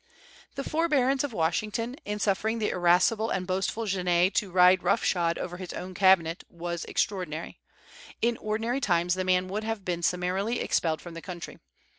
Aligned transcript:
The 0.55 0.63
forbearance 0.63 1.23
of 1.23 1.31
Washington, 1.31 1.95
in 2.05 2.17
suffering 2.17 2.57
the 2.57 2.69
irascible 2.71 3.29
and 3.29 3.45
boastful 3.45 3.85
Genet 3.85 4.33
to 4.33 4.49
ride 4.49 4.81
rough 4.81 5.03
shod 5.03 5.37
over 5.37 5.57
his 5.57 5.73
own 5.73 5.93
cabinet, 5.93 6.43
was 6.49 6.85
extraordinary. 6.85 7.59
In 8.19 8.35
ordinary 8.37 8.81
times 8.81 9.13
the 9.13 9.23
man 9.23 9.47
would 9.49 9.63
have 9.63 9.85
been 9.85 10.01
summarily 10.01 10.59
expelled 10.59 11.01
from 11.01 11.13
the 11.13 11.21
country. 11.21 11.59